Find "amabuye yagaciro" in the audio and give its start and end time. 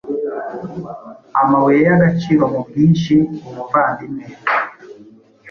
1.41-2.43